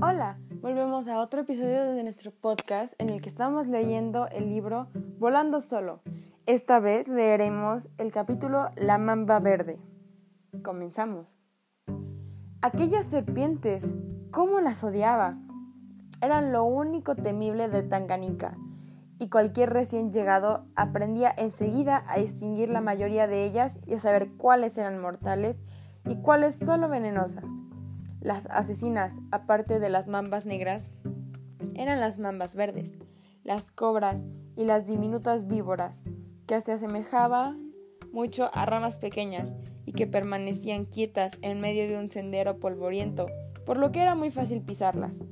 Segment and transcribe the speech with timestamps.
[0.00, 4.86] Hola, volvemos a otro episodio de nuestro podcast en el que estamos leyendo el libro
[5.18, 6.02] Volando Solo.
[6.46, 9.80] Esta vez leeremos el capítulo La Mamba Verde.
[10.62, 11.34] Comenzamos.
[12.62, 13.90] Aquellas serpientes,
[14.30, 15.36] ¿cómo las odiaba?
[16.20, 18.56] Eran lo único temible de Tanganica,
[19.18, 24.30] y cualquier recién llegado aprendía enseguida a distinguir la mayoría de ellas y a saber
[24.36, 25.60] cuáles eran mortales
[26.08, 27.44] y cuáles solo venenosas.
[28.20, 30.88] Las asesinas, aparte de las mambas negras,
[31.74, 32.96] eran las mambas verdes,
[33.44, 34.24] las cobras
[34.56, 36.02] y las diminutas víboras,
[36.46, 37.72] que se asemejaban
[38.12, 39.54] mucho a ramas pequeñas
[39.86, 43.26] y que permanecían quietas en medio de un sendero polvoriento,
[43.64, 45.22] por lo que era muy fácil pisarlas.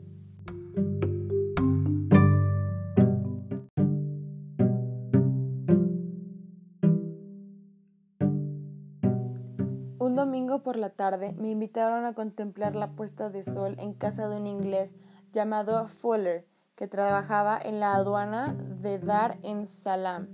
[10.62, 14.46] Por la tarde me invitaron a contemplar la puesta de sol en casa de un
[14.46, 14.94] inglés
[15.32, 20.28] llamado Fuller, que trabajaba en la aduana de Dar en Salam.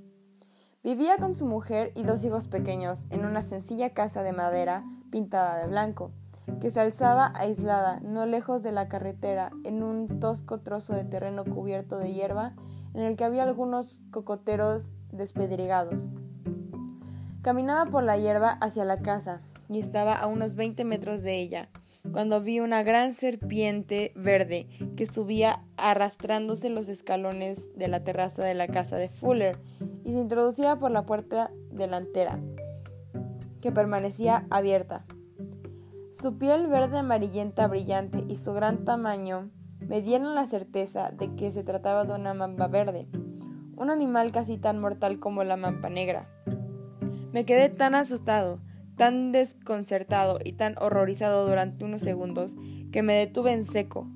[0.83, 5.59] Vivía con su mujer y dos hijos pequeños en una sencilla casa de madera pintada
[5.59, 6.11] de blanco,
[6.61, 11.45] que se alzaba aislada no lejos de la carretera en un tosco trozo de terreno
[11.45, 12.55] cubierto de hierba
[12.95, 16.09] en el que había algunos cocoteros despedregados.
[17.43, 19.43] Caminaba por la hierba hacia la casa,
[19.75, 21.69] y estaba a unos 20 metros de ella,
[22.11, 28.55] cuando vi una gran serpiente verde que subía arrastrándose los escalones de la terraza de
[28.55, 29.59] la casa de Fuller
[30.05, 32.41] y se introducía por la puerta delantera,
[33.61, 35.05] que permanecía abierta.
[36.13, 41.53] Su piel verde amarillenta brillante y su gran tamaño me dieron la certeza de que
[41.53, 43.09] se trataba de una mamba verde,
[43.77, 46.29] un animal casi tan mortal como la mamba negra.
[47.33, 48.59] Me quedé tan asustado
[48.97, 52.57] tan desconcertado y tan horrorizado durante unos segundos
[52.91, 54.09] que me detuve en seco.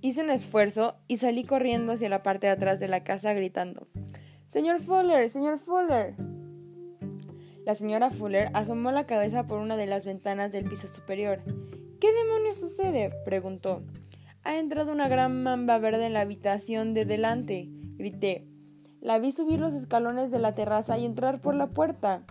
[0.00, 3.88] Hice un esfuerzo y salí corriendo hacia la parte de atrás de la casa gritando
[4.46, 6.16] Señor Fuller, señor Fuller.
[7.64, 11.42] La señora Fuller asomó la cabeza por una de las ventanas del piso superior.
[12.00, 13.10] ¿Qué demonios sucede?
[13.24, 13.82] preguntó.
[14.42, 18.46] Ha entrado una gran mamba verde en la habitación de delante, grité.
[19.00, 22.24] La vi subir los escalones de la terraza y entrar por la puerta.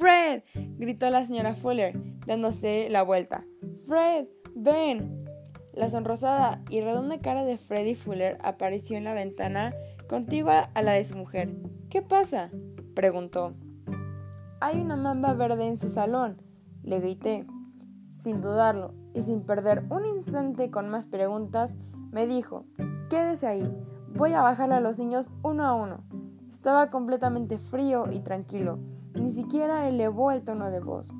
[0.00, 0.44] Fred,
[0.78, 1.94] gritó la señora Fuller,
[2.26, 3.44] dándose la vuelta.
[3.84, 5.26] Fred, ven.
[5.74, 9.74] La sonrosada y redonda cara de Freddy Fuller apareció en la ventana
[10.08, 11.54] contigua a la de su mujer.
[11.90, 12.50] ¿Qué pasa?
[12.94, 13.52] preguntó.
[14.62, 16.40] Hay una mamba verde en su salón,
[16.82, 17.46] le grité.
[18.22, 21.76] Sin dudarlo y sin perder un instante con más preguntas,
[22.10, 22.64] me dijo,
[23.10, 23.70] quédese ahí,
[24.14, 26.04] voy a bajar a los niños uno a uno.
[26.50, 28.78] Estaba completamente frío y tranquilo
[29.14, 31.12] ni siquiera elevó el tono de voz.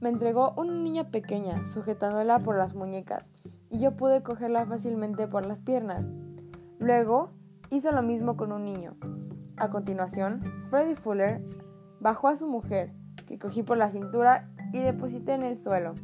[0.00, 3.30] Me entregó una niña pequeña, sujetándola por las muñecas,
[3.70, 6.04] y yo pude cogerla fácilmente por las piernas.
[6.78, 7.30] Luego
[7.70, 8.96] hizo lo mismo con un niño.
[9.56, 11.42] A continuación, Freddy Fuller
[12.00, 12.92] bajó a su mujer,
[13.26, 15.94] que cogí por la cintura y deposité en el suelo.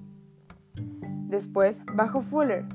[1.28, 2.66] Después bajó Fuller,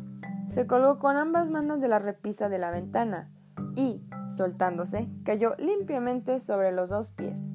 [0.50, 3.32] se colgó con ambas manos de la repisa de la ventana
[3.76, 7.50] y, soltándose, cayó limpiamente sobre los dos pies.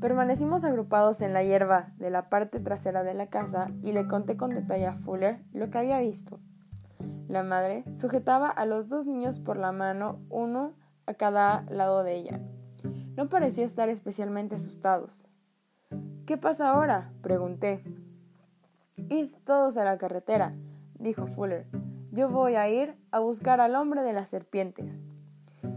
[0.00, 4.38] Permanecimos agrupados en la hierba de la parte trasera de la casa y le conté
[4.38, 6.40] con detalle a Fuller lo que había visto.
[7.28, 10.72] La madre sujetaba a los dos niños por la mano, uno
[11.04, 12.40] a cada lado de ella.
[13.14, 15.28] No parecía estar especialmente asustados.
[16.24, 17.12] ¿Qué pasa ahora?
[17.20, 17.84] pregunté.
[18.96, 20.54] Id todos a la carretera,
[20.98, 21.66] dijo Fuller.
[22.10, 24.98] Yo voy a ir a buscar al hombre de las serpientes.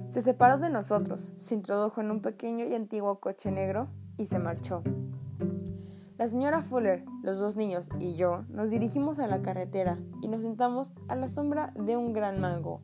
[0.07, 4.39] Se separó de nosotros, se introdujo en un pequeño y antiguo coche negro y se
[4.39, 4.83] marchó.
[6.17, 10.43] La señora Fuller, los dos niños y yo nos dirigimos a la carretera y nos
[10.43, 12.81] sentamos a la sombra de un gran mango.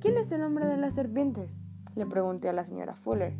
[0.00, 1.56] ¿Quién es el hombre de las serpientes?
[1.96, 3.34] le pregunté a la señora Fuller.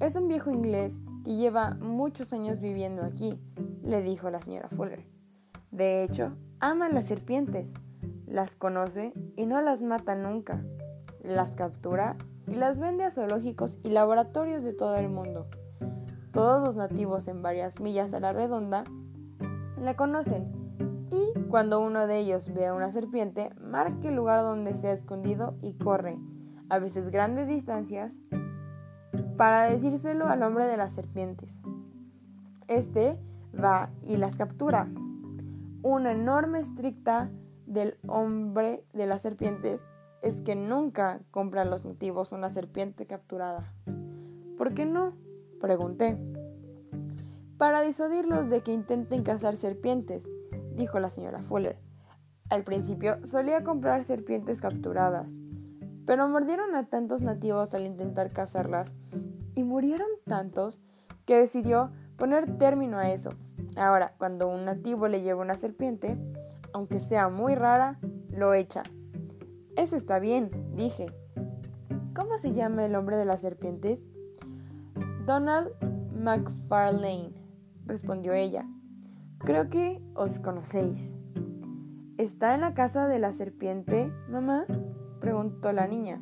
[0.00, 3.40] Es un viejo inglés que lleva muchos años viviendo aquí,
[3.84, 5.06] le dijo la señora Fuller.
[5.70, 7.72] De hecho, ama las serpientes,
[8.26, 10.64] las conoce y no las mata nunca.
[11.22, 12.16] Las captura
[12.52, 15.46] y las vende a zoológicos y laboratorios de todo el mundo.
[16.32, 18.84] Todos los nativos en varias millas a la redonda
[19.80, 20.52] la conocen
[21.10, 24.92] y cuando uno de ellos ve a una serpiente, marca el lugar donde se ha
[24.92, 26.18] escondido y corre,
[26.68, 28.20] a veces grandes distancias,
[29.38, 31.58] para decírselo al hombre de las serpientes.
[32.68, 33.18] Este
[33.52, 34.88] va y las captura.
[35.82, 37.30] Una enorme estricta
[37.66, 39.86] del hombre de las serpientes
[40.22, 43.72] es que nunca compran los nativos una serpiente capturada.
[44.56, 45.14] ¿Por qué no?
[45.60, 46.16] Pregunté.
[47.58, 50.28] para disuadirlos de que intenten cazar serpientes,
[50.74, 51.78] dijo la señora Fuller.
[52.50, 55.38] Al principio solía comprar serpientes capturadas,
[56.04, 58.94] pero mordieron a tantos nativos al intentar cazarlas
[59.54, 60.80] y murieron tantos
[61.24, 63.30] que decidió poner término a eso.
[63.76, 66.18] Ahora, cuando un nativo le lleva una serpiente,
[66.72, 68.82] aunque sea muy rara, lo echa.
[69.76, 71.06] Eso está bien, dije.
[72.14, 74.02] ¿Cómo se llama el hombre de las serpientes?
[75.26, 75.70] Donald
[76.14, 77.32] McFarlane,
[77.86, 78.68] respondió ella.
[79.38, 81.14] Creo que os conocéis.
[82.18, 84.66] ¿Está en la casa de la serpiente, mamá?
[85.20, 86.20] preguntó la niña.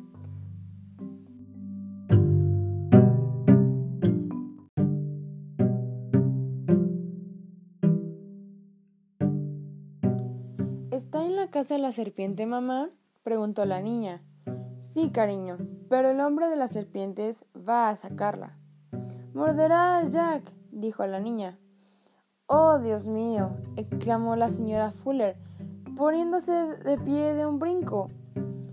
[10.91, 12.89] ¿Está en la casa de la serpiente, mamá?
[13.23, 14.23] Preguntó la niña.
[14.79, 15.57] Sí, cariño,
[15.89, 18.57] pero el hombre de las serpientes va a sacarla.
[19.33, 21.57] Morderá a Jack, dijo la niña.
[22.47, 25.37] Oh, Dios mío, exclamó la señora Fuller,
[25.95, 28.07] poniéndose de pie de un brinco.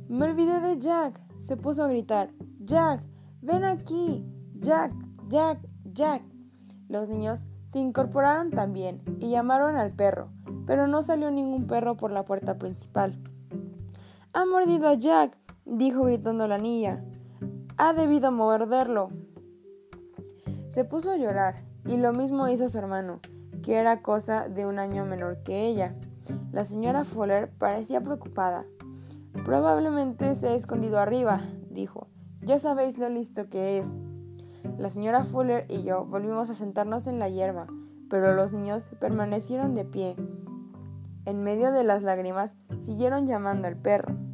[0.09, 1.21] Me olvidé de Jack.
[1.37, 2.31] Se puso a gritar.
[2.61, 3.03] Jack,
[3.41, 4.25] ven aquí.
[4.55, 4.93] Jack,
[5.29, 6.23] Jack, Jack.
[6.89, 10.31] Los niños se incorporaron también y llamaron al perro,
[10.67, 13.19] pero no salió ningún perro por la puerta principal.
[14.39, 17.05] Ha mordido a Jack, dijo gritando la niña.
[17.77, 19.09] Ha debido morderlo.
[20.69, 21.57] Se puso a llorar,
[21.87, 23.19] y lo mismo hizo su hermano,
[23.65, 25.97] que era cosa de un año menor que ella.
[26.53, 28.65] La señora Fuller parecía preocupada.
[29.45, 32.07] Probablemente se ha escondido arriba, dijo.
[32.41, 33.89] Ya sabéis lo listo que es.
[34.77, 37.67] La señora Fuller y yo volvimos a sentarnos en la hierba,
[38.09, 40.15] pero los niños permanecieron de pie.
[41.25, 44.28] En medio de las lágrimas siguieron llamando al perro.